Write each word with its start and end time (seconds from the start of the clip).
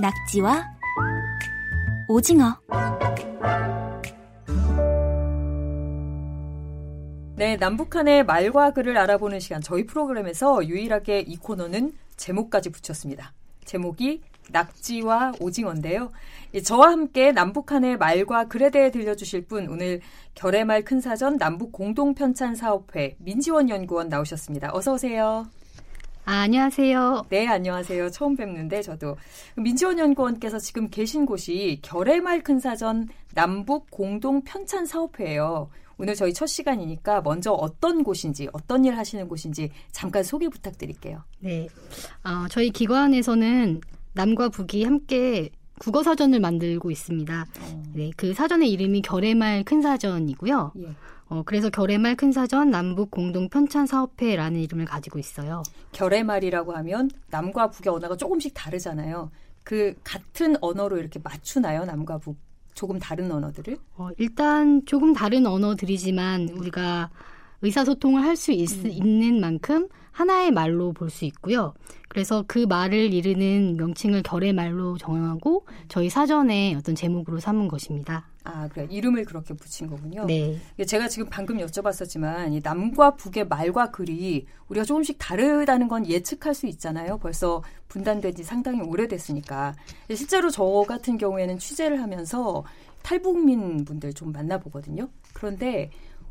낙지와 0.00 0.66
오징어. 2.08 2.58
네, 7.36 7.56
남북한의 7.56 8.24
말과 8.24 8.72
글을 8.72 8.96
알아보는 8.96 9.40
시간 9.40 9.60
저희 9.60 9.86
프로그램에서 9.86 10.66
유일하게 10.66 11.20
이 11.20 11.36
코너는 11.36 11.92
제목까지 12.16 12.70
붙였습니다. 12.70 13.32
제목이 13.64 14.22
낙지와 14.50 15.32
오징어인데요. 15.38 16.10
저와 16.64 16.90
함께 16.90 17.32
남북한의 17.32 17.98
말과 17.98 18.48
글에 18.48 18.70
대해 18.70 18.90
들려주실 18.90 19.46
분 19.46 19.68
오늘 19.68 20.00
결의말 20.34 20.82
큰사전 20.82 21.36
남북 21.36 21.72
공동편찬 21.72 22.56
사업회 22.56 23.16
민지원 23.18 23.68
연구원 23.68 24.08
나오셨습니다. 24.08 24.70
어서 24.72 24.94
오세요. 24.94 25.46
아, 26.30 26.42
안녕하세요. 26.42 27.24
네, 27.28 27.48
안녕하세요. 27.48 28.10
처음 28.10 28.36
뵙는데 28.36 28.82
저도 28.82 29.16
민지원 29.56 29.98
연구원께서 29.98 30.60
지금 30.60 30.88
계신 30.88 31.26
곳이 31.26 31.80
결의말 31.82 32.44
큰사전 32.44 33.08
남북 33.34 33.90
공동 33.90 34.40
편찬 34.44 34.86
사업회예요. 34.86 35.70
오늘 35.98 36.14
저희 36.14 36.32
첫 36.32 36.46
시간이니까 36.46 37.22
먼저 37.22 37.50
어떤 37.50 38.04
곳인지 38.04 38.48
어떤 38.52 38.84
일 38.84 38.96
하시는 38.96 39.26
곳인지 39.26 39.72
잠깐 39.90 40.22
소개 40.22 40.48
부탁드릴게요. 40.48 41.24
네, 41.40 41.66
어, 42.22 42.46
저희 42.48 42.70
기관에서는 42.70 43.80
남과 44.12 44.50
북이 44.50 44.84
함께 44.84 45.50
국어 45.80 46.04
사전을 46.04 46.38
만들고 46.38 46.92
있습니다. 46.92 47.46
어. 47.60 47.82
네, 47.92 48.12
그 48.16 48.34
사전의 48.34 48.70
이름이 48.70 49.02
결의말 49.02 49.64
큰 49.64 49.82
사전이고요. 49.82 50.74
예. 50.78 50.94
어, 51.30 51.42
그래서 51.44 51.70
결의말 51.70 52.16
큰 52.16 52.32
사전 52.32 52.70
남북 52.70 53.10
공동 53.12 53.48
편찬 53.48 53.86
사업회라는 53.86 54.60
이름을 54.60 54.84
가지고 54.84 55.18
있어요. 55.20 55.62
결의말이라고 55.92 56.72
하면 56.72 57.08
남과 57.30 57.70
북의 57.70 57.92
언어가 57.92 58.16
조금씩 58.16 58.52
다르잖아요. 58.52 59.30
그 59.62 59.94
같은 60.02 60.56
언어로 60.60 60.98
이렇게 60.98 61.20
맞추나요, 61.22 61.84
남과 61.84 62.18
북? 62.18 62.36
조금 62.74 62.98
다른 62.98 63.30
언어들을? 63.30 63.78
어, 63.96 64.08
일단 64.18 64.84
조금 64.86 65.12
다른 65.12 65.46
언어들이지만 65.46 66.48
우리가 66.50 67.10
의사소통을 67.62 68.22
할수 68.22 68.52
음. 68.52 68.56
있는 68.90 69.40
만큼 69.40 69.88
하나의 70.12 70.50
말로 70.50 70.92
볼 70.92 71.10
수 71.10 71.24
있고요. 71.26 71.74
그래서 72.08 72.44
그 72.48 72.60
말을 72.60 73.12
이르는 73.12 73.76
명칭을 73.76 74.22
결의 74.22 74.52
말로 74.52 74.96
정하고 74.98 75.66
저희 75.88 76.08
사전에 76.08 76.74
어떤 76.74 76.94
제목으로 76.94 77.38
삼은 77.38 77.68
것입니다. 77.68 78.29
아, 78.44 78.68
그래 78.68 78.86
이름을 78.90 79.24
그렇게 79.24 79.54
붙인 79.54 79.86
거군요. 79.86 80.24
네. 80.24 80.58
제가 80.86 81.08
지금 81.08 81.28
방금 81.28 81.58
여쭤봤었지만 81.58 82.52
이 82.52 82.60
남과 82.62 83.16
북의 83.16 83.48
말과 83.48 83.90
글이 83.90 84.46
우리가 84.68 84.84
조금씩 84.84 85.16
다르다는 85.18 85.88
건 85.88 86.06
예측할 86.06 86.54
수 86.54 86.66
있잖아요. 86.66 87.18
벌써 87.18 87.62
분단된 87.88 88.34
지 88.34 88.42
상당히 88.42 88.80
오래됐으니까. 88.80 89.74
실제로 90.14 90.50
저 90.50 90.84
같은 90.88 91.18
경우에는 91.18 91.58
취재를 91.58 92.00
하면서 92.00 92.64
탈북민 93.02 93.84
분들 93.84 94.14
좀 94.14 94.32
만나보거든요. 94.32 95.08
그런데 95.32 95.90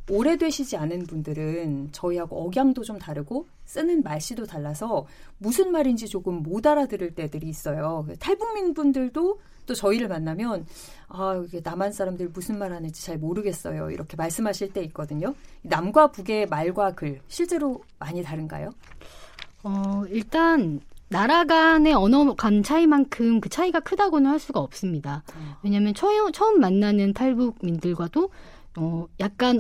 오래되시지 0.10 0.76
않은 0.78 1.04
분들은 1.04 1.90
저희하고 1.92 2.46
억양도 2.46 2.84
좀 2.84 2.98
다르고 2.98 3.48
쓰는 3.66 4.02
말씨도 4.04 4.46
달라서 4.46 5.06
무슨 5.38 5.72
말인지 5.72 6.08
조금 6.08 6.42
못 6.42 6.66
알아들을 6.66 7.16
때들이 7.16 7.48
있어요. 7.48 8.06
탈북민 8.20 8.74
분들도 8.74 9.40
또 9.66 9.74
저희를 9.76 10.08
만나면 10.08 10.66
아, 11.08 11.42
이게 11.46 11.62
남한 11.64 11.92
사람들 11.92 12.30
무슨 12.30 12.58
말 12.58 12.74
하는지 12.74 13.06
잘 13.06 13.20
모르겠어요. 13.20 13.92
이렇게 13.92 14.18
말씀하실 14.18 14.74
때 14.74 14.82
있거든요. 14.86 15.36
남과 15.62 16.08
북의 16.12 16.48
말과 16.48 16.96
글 16.96 17.20
실제로 17.28 17.84
많이 18.00 18.24
다른가요? 18.24 18.72
어, 19.64 20.04
일단 20.10 20.80
나라 21.10 21.44
간의 21.44 21.94
언어 21.94 22.34
간 22.36 22.64
차이만큼 22.64 23.42
그 23.42 23.50
차이가 23.50 23.80
크다고는 23.80 24.30
할 24.30 24.40
수가 24.40 24.60
없습니다. 24.60 25.24
어. 25.36 25.58
왜냐하면 25.64 25.94
처음, 25.94 26.32
처음 26.32 26.60
만나는 26.60 27.14
탈북민들과도 27.14 28.30
어, 28.78 29.08
약간 29.20 29.60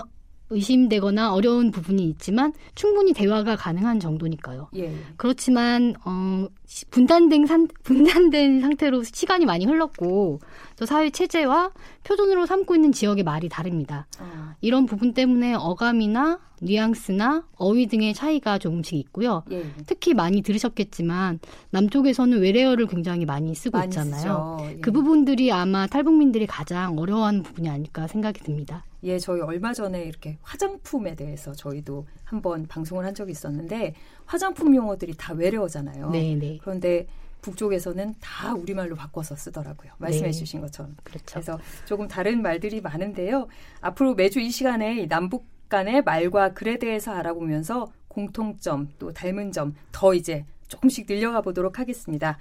의심되거나 0.49 1.33
어려운 1.33 1.71
부분이 1.71 2.03
있지만 2.09 2.53
충분히 2.75 3.13
대화가 3.13 3.55
가능한 3.55 3.99
정도니까요. 3.99 4.69
예. 4.75 4.93
그렇지만 5.17 5.95
어 6.05 6.47
분단된 6.91 7.45
산, 7.45 7.67
분단된 7.83 8.61
상태로 8.61 9.03
시간이 9.03 9.45
많이 9.45 9.65
흘렀고 9.65 10.39
또 10.75 10.85
사회 10.85 11.09
체제와 11.09 11.71
표준으로 12.03 12.45
삼고 12.45 12.75
있는 12.75 12.91
지역의 12.91 13.23
말이 13.23 13.49
다릅니다. 13.49 14.07
어. 14.19 14.53
이런 14.61 14.85
부분 14.85 15.13
때문에 15.13 15.53
어감이나 15.53 16.39
뉘앙스나 16.61 17.43
어휘 17.55 17.87
등의 17.87 18.13
차이가 18.13 18.57
조금씩 18.57 18.97
있고요. 18.99 19.43
예. 19.51 19.65
특히 19.85 20.13
많이 20.13 20.41
들으셨겠지만 20.41 21.39
남쪽에서는 21.71 22.39
외래어를 22.41 22.87
굉장히 22.87 23.25
많이 23.25 23.53
쓰고 23.55 23.77
많이 23.77 23.89
있잖아요. 23.89 24.57
예. 24.61 24.77
그 24.81 24.91
부분들이 24.91 25.51
아마 25.51 25.87
탈북민들이 25.87 26.47
가장 26.47 26.97
어려워하는 26.97 27.43
부분이 27.43 27.69
아닐까 27.69 28.07
생각이 28.07 28.41
듭니다. 28.41 28.83
예, 29.03 29.17
저희 29.19 29.41
얼마 29.41 29.73
전에 29.73 30.03
이렇게 30.03 30.37
화장품에 30.41 31.15
대해서 31.15 31.53
저희도 31.53 32.05
한번 32.23 32.67
방송을 32.67 33.05
한 33.05 33.15
적이 33.15 33.31
있었는데 33.31 33.95
화장품 34.25 34.75
용어들이 34.75 35.13
다 35.17 35.33
외래어잖아요. 35.33 36.09
네, 36.11 36.35
네. 36.35 36.57
그런데 36.61 37.07
북쪽에서는 37.41 38.15
다 38.19 38.53
우리말로 38.53 38.95
바꿔서 38.95 39.35
쓰더라고요. 39.35 39.93
말씀해 39.97 40.31
네. 40.31 40.31
주신 40.31 40.59
것처럼. 40.59 40.97
그렇죠. 41.03 41.25
그래서 41.31 41.59
조금 41.85 42.07
다른 42.07 42.41
말들이 42.41 42.81
많은데요. 42.81 43.47
앞으로 43.79 44.13
매주 44.15 44.41
이 44.41 44.49
시간에 44.51 45.07
남북 45.07 45.47
간의 45.69 46.01
말과 46.01 46.53
글에 46.53 46.79
대해서 46.79 47.11
알아보면서 47.13 47.91
공통점 48.07 48.89
또 48.99 49.13
닮은 49.13 49.51
점 49.51 49.75
더 49.91 50.13
이제 50.13 50.45
조금씩 50.67 51.05
늘려가 51.09 51.41
보도록 51.41 51.79
하겠습니다. 51.79 52.37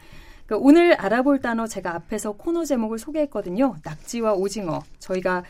그 0.49 0.57
오늘 0.57 0.95
알아볼 0.95 1.41
단어 1.43 1.67
제가 1.67 1.95
앞에서 1.95 2.33
코너 2.33 2.65
제목을 2.65 2.99
소개했거든요. 2.99 3.77
낙지와 3.85 4.33
오징어. 4.33 4.81
저희가 4.99 5.45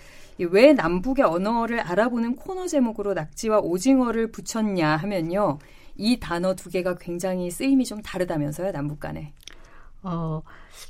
왜 0.51 0.73
남북의 0.73 1.25
언어를 1.25 1.79
알아보는 1.79 2.35
코너 2.35 2.67
제목으로 2.67 3.15
낙지와 3.15 3.61
오징어를 3.61 4.33
붙였냐 4.33 4.97
하면요. 4.97 5.61
이 5.95 6.19
단어 6.19 6.57
두 6.57 6.69
개가 6.69 6.97
굉장히 6.97 7.49
쓰임이 7.49 7.85
좀 7.85 8.03
다르다면서요, 8.03 8.73
남북 8.73 8.99
간에. 8.99 9.33
어, 10.03 10.43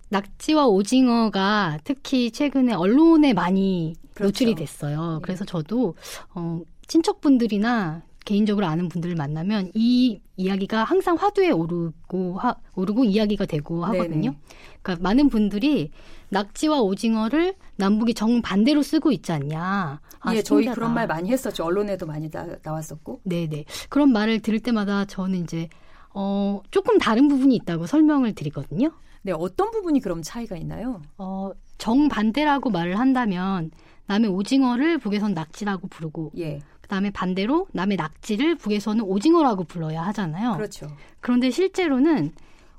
낙지와 0.09 0.67
오징어가 0.67 1.79
특히 1.85 2.31
최근에 2.31 2.73
언론에 2.73 3.35
많이 3.35 3.95
그렇죠. 4.15 4.29
노출이 4.29 4.55
됐어요. 4.55 5.17
네. 5.17 5.21
그래서 5.23 5.45
저도 5.45 5.97
어, 6.35 6.63
친척분들이나 6.87 8.08
개인적으로 8.29 8.67
아는 8.67 8.91
분들을 8.91 9.17
만나면 9.17 9.71
이 9.73 10.21
이야기가 10.37 10.85
항상 10.85 11.17
화두에 11.17 11.51
오르고 11.51 12.39
하, 12.39 12.55
오르고 12.75 13.05
이야기가 13.05 13.47
되고 13.47 13.87
하거든요. 13.87 14.33
네네. 14.33 14.39
그러니까 14.83 15.03
많은 15.03 15.31
분들이 15.31 15.91
낙지와 16.29 16.83
오징어를 16.83 17.55
남북이 17.77 18.13
정 18.13 18.43
반대로 18.43 18.83
쓰고 18.83 19.13
있지 19.13 19.33
않냐. 19.33 20.01
아, 20.21 20.35
예, 20.35 20.43
저희 20.43 20.67
그런 20.67 20.93
말 20.93 21.07
많이 21.07 21.31
했었죠. 21.31 21.65
언론에도 21.65 22.05
많이 22.05 22.29
나, 22.31 22.47
나왔었고. 22.63 23.23
네 23.25 23.47
네. 23.49 23.65
그런 23.89 24.13
말을 24.13 24.41
들을 24.41 24.61
때마다 24.61 25.07
저는 25.07 25.45
이제 25.45 25.71
어, 26.11 26.61
조금 26.71 26.99
다른 26.99 27.29
부분이 27.29 27.57
있다고 27.57 27.87
설명을 27.87 28.35
드리거든요. 28.35 28.91
네, 29.23 29.33
어떤 29.33 29.71
부분이 29.71 30.01
그럼 30.01 30.21
차이가 30.23 30.55
있나요? 30.59 31.01
어, 31.17 31.51
정반대라고 31.79 32.69
말을 32.69 32.99
한다면 32.99 33.71
남의 34.07 34.29
오징어를 34.29 34.99
북에선 34.99 35.33
낙지라고 35.33 35.89
부르고 35.89 36.33
예. 36.37 36.61
그다음에 36.89 37.11
반대로 37.11 37.67
남의 37.73 37.99
낙지를 37.99 38.57
북에서는 38.57 39.05
오징어라고 39.05 39.65
불러야 39.65 40.03
하잖아요. 40.07 40.55
그렇죠. 40.57 40.89
그런데 41.21 41.51
실제로는 41.51 42.33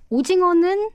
오징어는 0.10 0.90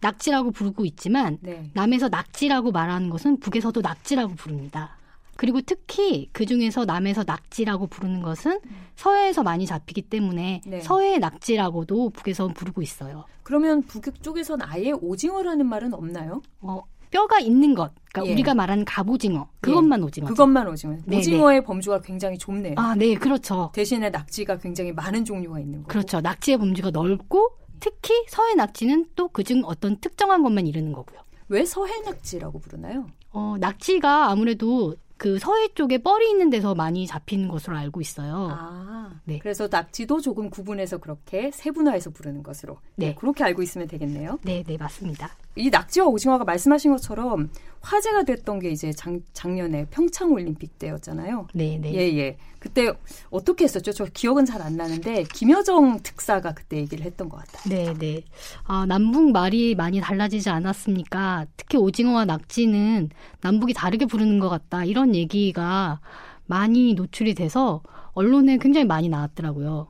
낙지라고 0.00 0.50
부르고 0.50 0.84
있지만 0.84 1.38
네. 1.40 1.70
남에서 1.72 2.08
낙지라고 2.08 2.70
말하는 2.70 3.10
것은 3.10 3.40
북에서도 3.40 3.80
낙지라고 3.80 4.34
부릅니다. 4.34 4.96
그리고 5.36 5.62
특히 5.62 6.28
그 6.32 6.44
중에서 6.44 6.84
남에서 6.84 7.24
낙지라고 7.26 7.86
부르는 7.86 8.20
것은 8.20 8.60
서해에서 8.94 9.42
많이 9.42 9.64
잡히기 9.64 10.02
때문에 10.02 10.60
네. 10.66 10.80
서해 10.80 11.18
낙지라고도 11.18 12.10
북에서 12.10 12.48
부르고 12.48 12.82
있어요. 12.82 13.24
그러면 13.42 13.82
북 13.82 14.22
쪽에서는 14.22 14.66
아예 14.66 14.92
오징어라는 14.92 15.66
말은 15.66 15.94
없나요? 15.94 16.42
어, 16.60 16.82
뼈가 17.10 17.40
있는 17.40 17.74
것. 17.74 17.92
그러니까 18.12 18.30
예. 18.30 18.32
우리가 18.34 18.54
말하는 18.54 18.84
갑오징어. 18.84 19.48
그것만 19.60 20.00
예. 20.00 20.04
오징어. 20.04 20.26
그것만 20.28 20.68
오징어. 20.68 20.96
네, 21.04 21.18
오징어의 21.18 21.60
네. 21.60 21.64
범주가 21.64 22.00
굉장히 22.00 22.38
좁네요. 22.38 22.74
아, 22.76 22.94
네, 22.94 23.14
그렇죠. 23.14 23.70
대신에 23.72 24.10
낙지가 24.10 24.58
굉장히 24.58 24.92
많은 24.92 25.24
종류가 25.24 25.60
있는 25.60 25.78
거고. 25.78 25.88
그렇죠. 25.88 26.20
낙지의 26.20 26.58
범주가 26.58 26.90
넓고 26.90 27.50
특히 27.78 28.24
서해 28.28 28.54
낙지는 28.54 29.06
또 29.14 29.28
그중 29.28 29.62
어떤 29.64 29.96
특정한 30.00 30.42
것만 30.42 30.66
이르는 30.66 30.92
거고요. 30.92 31.20
왜 31.48 31.64
서해 31.64 32.00
낙지라고 32.02 32.58
부르나요? 32.60 33.06
어, 33.30 33.56
낙지가 33.58 34.30
아무래도 34.30 34.96
그 35.20 35.38
서해 35.38 35.68
쪽에 35.74 35.98
뻘이 35.98 36.30
있는 36.30 36.48
데서 36.48 36.74
많이 36.74 37.06
잡히는 37.06 37.48
것으로 37.48 37.76
알고 37.76 38.00
있어요. 38.00 38.48
아, 38.52 39.20
네. 39.24 39.38
그래서 39.38 39.68
낙지도 39.70 40.22
조금 40.22 40.48
구분해서 40.48 40.96
그렇게 40.96 41.50
세분화해서 41.52 42.08
부르는 42.10 42.42
것으로. 42.42 42.78
네. 42.96 43.08
네. 43.08 43.14
그렇게 43.14 43.44
알고 43.44 43.62
있으면 43.62 43.86
되겠네요. 43.86 44.38
네, 44.42 44.64
네, 44.66 44.78
맞습니다. 44.78 45.36
이 45.56 45.68
낙지와 45.68 46.06
오징어가 46.06 46.44
말씀하신 46.44 46.92
것처럼 46.92 47.50
화제가 47.80 48.24
됐던 48.24 48.58
게 48.60 48.70
이제 48.70 48.92
작, 48.92 49.14
작년에 49.32 49.86
평창 49.90 50.32
올림픽 50.32 50.78
때였잖아요. 50.78 51.48
네, 51.54 51.78
네. 51.80 51.94
예, 51.94 52.18
예. 52.18 52.36
그때 52.58 52.92
어떻게 53.30 53.64
했었죠? 53.64 53.92
저 53.92 54.04
기억은 54.04 54.44
잘 54.44 54.60
안 54.60 54.76
나는데 54.76 55.24
김여정 55.34 56.00
특사가 56.02 56.52
그때 56.52 56.76
얘기를 56.76 57.04
했던 57.06 57.30
것 57.30 57.38
같아요. 57.38 57.62
네, 57.74 57.94
네. 57.94 58.22
아, 58.64 58.84
남북 58.86 59.32
말이 59.32 59.74
많이 59.74 60.00
달라지지 60.00 60.50
않았습니까? 60.50 61.46
특히 61.56 61.78
오징어와 61.78 62.26
낙지는 62.26 63.08
남북이 63.40 63.72
다르게 63.72 64.04
부르는 64.04 64.38
것 64.38 64.50
같다. 64.50 64.84
이런 64.84 65.14
얘기가 65.14 66.00
많이 66.46 66.92
노출이 66.94 67.34
돼서 67.34 67.82
언론에 68.12 68.58
굉장히 68.58 68.84
많이 68.86 69.08
나왔더라고요. 69.08 69.86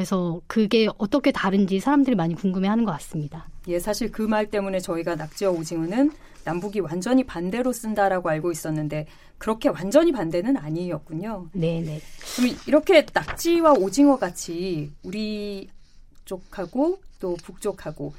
그래서 0.00 0.40
그게 0.46 0.88
어떻게 0.98 1.32
다른지 1.32 1.80
사람들이 1.80 2.14
많이 2.16 2.34
궁금해하는 2.34 2.84
것 2.84 2.92
같습니다. 2.92 3.48
예, 3.68 3.78
사실 3.80 4.10
그 4.10 4.22
말 4.22 4.48
때문에 4.48 4.78
저희가 4.78 5.16
낙지와 5.16 5.50
오징어는 5.50 6.12
남북이 6.44 6.78
완전히 6.80 7.24
반대로 7.24 7.72
쓴다라고 7.72 8.28
알고 8.30 8.52
있었는데 8.52 9.06
그렇게 9.36 9.68
완전히 9.68 10.12
반대는 10.12 10.56
아니었군요. 10.56 11.48
네, 11.52 11.80
네. 11.82 12.00
그럼 12.36 12.56
이렇게 12.68 13.04
낙지와 13.12 13.72
오징어 13.72 14.16
같이 14.16 14.92
우리 15.02 15.68
쪽하고 16.24 17.00
또 17.18 17.36
북쪽하고 17.42 18.14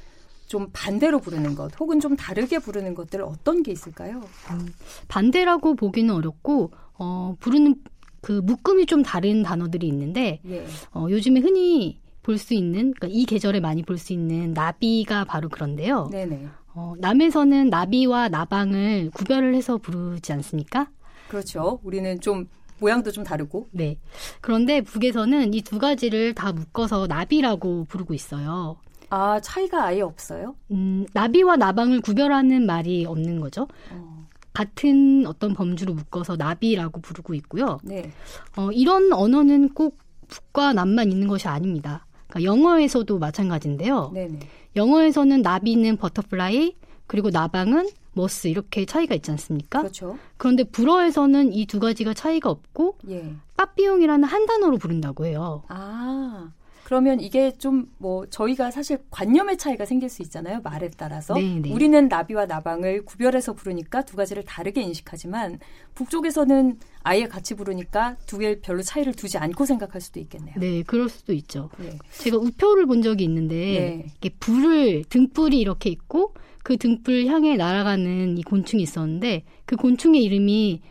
좀 0.46 0.68
반대로 0.74 1.20
부르는 1.20 1.54
것 1.54 1.72
혹은 1.80 1.98
좀 2.00 2.14
다르게 2.16 2.58
부르는 2.58 2.94
것들 2.94 3.22
어떤 3.22 3.62
게 3.62 3.72
있을까요? 3.72 4.20
음, 4.50 4.72
반대라고 5.08 5.74
보기는 5.76 6.14
어렵고 6.14 6.70
어, 6.98 7.34
부르는 7.40 7.76
그 8.22 8.40
묶음이 8.42 8.86
좀 8.86 9.02
다른 9.02 9.42
단어들이 9.42 9.86
있는데 9.88 10.40
예. 10.48 10.64
어, 10.94 11.06
요즘에 11.10 11.40
흔히 11.40 12.00
볼 12.22 12.38
수 12.38 12.54
있는 12.54 12.94
그러니까 12.94 13.08
이 13.10 13.24
계절에 13.26 13.58
많이 13.60 13.82
볼 13.82 13.98
수 13.98 14.12
있는 14.12 14.52
나비가 14.52 15.24
바로 15.24 15.48
그런데요. 15.48 16.08
네네. 16.10 16.46
어, 16.74 16.94
남에서는 16.98 17.68
나비와 17.68 18.28
나방을 18.28 19.10
구별을 19.12 19.54
해서 19.54 19.76
부르지 19.76 20.32
않습니까? 20.32 20.88
그렇죠. 21.28 21.80
우리는 21.82 22.20
좀 22.20 22.48
모양도 22.78 23.10
좀 23.10 23.24
다르고. 23.24 23.68
네. 23.72 23.98
그런데 24.40 24.80
북에서는 24.82 25.52
이 25.54 25.62
두 25.62 25.78
가지를 25.78 26.34
다 26.34 26.52
묶어서 26.52 27.06
나비라고 27.08 27.84
부르고 27.88 28.14
있어요. 28.14 28.76
아, 29.10 29.40
차이가 29.40 29.84
아예 29.86 30.00
없어요? 30.00 30.54
음, 30.70 31.04
나비와 31.12 31.56
나방을 31.56 32.00
구별하는 32.00 32.64
말이 32.66 33.04
없는 33.04 33.40
거죠. 33.40 33.68
어. 33.90 34.11
같은 34.52 35.24
어떤 35.26 35.54
범주로 35.54 35.94
묶어서 35.94 36.36
나비라고 36.36 37.00
부르고 37.00 37.34
있고요. 37.34 37.78
네. 37.82 38.10
어, 38.56 38.70
이런 38.72 39.12
언어는 39.12 39.70
꼭 39.70 39.98
북과 40.28 40.72
남만 40.74 41.10
있는 41.10 41.28
것이 41.28 41.48
아닙니다. 41.48 42.06
그러니까 42.28 42.50
영어에서도 42.52 43.18
마찬가지인데요. 43.18 44.10
네네. 44.14 44.38
영어에서는 44.76 45.42
나비는 45.42 45.96
butterfly 45.98 46.74
그리고 47.06 47.30
나방은 47.30 47.88
머스 48.14 48.48
이렇게 48.48 48.84
차이가 48.84 49.14
있지 49.14 49.30
않습니까? 49.30 49.80
그렇죠. 49.80 50.18
그런데 50.36 50.64
불어에서는 50.64 51.52
이 51.54 51.66
두 51.66 51.80
가지가 51.80 52.12
차이가 52.14 52.50
없고 52.50 52.98
예. 53.08 53.34
빠삐용이라는 53.56 54.24
한 54.24 54.46
단어로 54.46 54.76
부른다고 54.78 55.24
해요. 55.26 55.62
아. 55.68 56.50
그러면 56.92 57.20
이게 57.20 57.52
좀 57.56 57.86
뭐 57.96 58.26
저희가 58.26 58.70
사실 58.70 58.98
관념의 59.10 59.56
차이가 59.56 59.86
생길 59.86 60.08
수 60.10 60.22
있잖아요. 60.22 60.60
말에 60.62 60.90
따라서. 60.96 61.34
네네. 61.34 61.60
네. 61.62 61.72
우리는 61.72 62.08
나비와 62.08 62.44
나방을 62.46 63.04
구별해서 63.06 63.54
부르니까 63.54 64.02
두 64.02 64.16
가지를 64.16 64.44
다르게 64.44 64.82
인식하지만 64.82 65.58
북쪽에서는 65.94 66.78
아예 67.02 67.26
같이 67.26 67.54
부르니까 67.54 68.16
두 68.26 68.38
개 68.38 68.60
별로 68.60 68.82
차이를 68.82 69.14
두지 69.14 69.38
않고 69.38 69.64
생각할 69.64 70.00
수도 70.02 70.20
있겠네요. 70.20 70.56
네, 70.58 70.82
그럴 70.82 71.08
수도 71.08 71.32
있죠. 71.32 71.70
네. 71.78 71.96
제가 72.18 72.36
우표를 72.36 72.86
본 72.86 73.00
적이 73.02 73.24
있는데 73.24 73.54
네. 73.56 74.06
이게 74.18 74.28
불을 74.38 75.04
등불이 75.08 75.58
이렇게 75.58 75.88
있고 75.88 76.34
그 76.62 76.76
등불 76.76 77.26
향해 77.26 77.56
날아가는 77.56 78.36
이 78.36 78.42
곤충이 78.42 78.82
있었는데 78.82 79.44
그 79.64 79.76
곤충의 79.76 80.22
이름이 80.22 80.82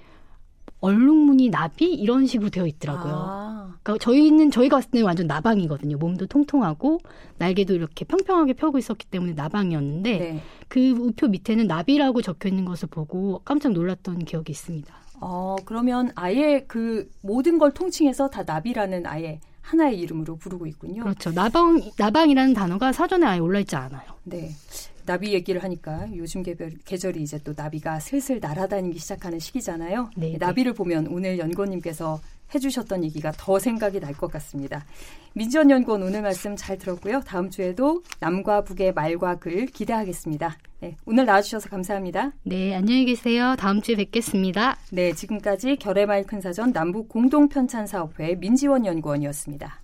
얼룩무늬 0.80 1.50
나비 1.50 1.94
이런 1.94 2.26
식으로 2.26 2.50
되어 2.50 2.66
있더라고요. 2.66 3.14
아. 3.14 3.61
그러니까 3.84 4.04
저희는 4.04 4.52
저희가 4.52 4.78
봤을 4.78 4.92
때는 4.92 5.06
완전 5.06 5.28
나방이거든요. 5.28 5.98
몸도 5.98 6.28
통통하고 6.28 7.00
날개도 7.38 7.74
이렇게 7.74 8.06
평평하게 8.06 8.54
펴고 8.54 8.78
있었기 8.78 9.08
때문에 9.08 9.34
나방이었는데 9.34 10.18
네. 10.18 10.44
그 10.68 10.92
우표 10.92 11.28
밑에는 11.28 11.68
나비라고 11.68 12.22
적혀 12.22 12.50
있는 12.50 12.66
것을 12.66 12.88
보고 12.90 13.42
깜짝 13.44 13.72
놀랐던 13.72 14.26
기억이 14.26 14.52
있습니다. 14.52 14.94
어, 15.22 15.56
그러면 15.66 16.12
아예 16.16 16.64
그 16.68 17.10
모든 17.22 17.58
걸 17.58 17.72
통칭해서 17.72 18.30
다 18.30 18.44
나비라는 18.44 19.06
아예 19.06 19.40
하나의 19.62 20.00
이름으로 20.00 20.38
부르고 20.38 20.66
있군요. 20.68 21.04
그렇죠. 21.04 21.32
나방 21.32 21.82
나방이라는 21.98 22.54
단어가 22.54 22.92
사전에 22.92 23.26
아예 23.26 23.40
올라 23.40 23.60
있지 23.60 23.76
않아요. 23.76 24.02
네. 24.24 24.50
나비 25.06 25.34
얘기를 25.34 25.64
하니까 25.64 26.08
요즘 26.16 26.44
계절, 26.44 26.72
계절이 26.86 27.22
이제 27.22 27.40
또 27.44 27.54
나비가 27.56 28.00
슬슬 28.00 28.40
날아다니기 28.40 29.00
시작하는 29.00 29.40
시기잖아요. 29.40 30.12
네, 30.16 30.32
네. 30.34 30.38
나비를 30.38 30.74
보면 30.74 31.08
오늘 31.08 31.40
연구원님께서 31.40 32.20
해주셨던 32.54 33.04
얘기가 33.06 33.32
더 33.38 33.60
생각이 33.60 34.00
날 34.00 34.12
것 34.14 34.32
같습니다. 34.34 34.86
민지원 35.34 35.70
연구원 35.72 36.04
오늘 36.04 36.22
말씀 36.22 36.56
잘 36.56 36.78
들었고요. 36.78 37.22
다음 37.22 37.50
주에도 37.50 38.04
남과 38.20 38.64
북의 38.64 38.94
말과 38.94 39.36
글 39.36 39.66
기대하겠습니다. 39.66 40.58
네, 40.82 40.98
오늘 41.06 41.26
나와주셔서 41.26 41.70
감사합니다. 41.70 42.34
네, 42.44 42.76
안녕히 42.76 43.06
계세요. 43.06 43.56
다음 43.58 43.82
주에 43.82 43.96
뵙겠습니다. 43.96 44.78
네, 44.92 45.14
지금까지 45.14 45.78
결의말 45.78 46.26
큰 46.26 46.42
사전 46.42 46.74
남북 46.74 47.08
공동 47.08 47.48
편찬 47.48 47.88
사업회 47.88 48.36
민지원 48.36 48.86
연구원이었습니다. 48.86 49.82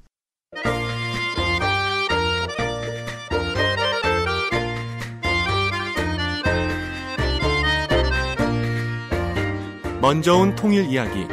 먼저 10.01 10.35
온 10.37 10.55
통일 10.55 10.85
이야기 10.85 11.25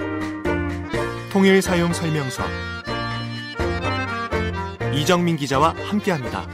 통일 1.34 1.60
사용 1.60 1.92
설명서 1.92 2.44
이정민 4.94 5.36
기자와 5.36 5.74
함께합니다. 5.88 6.46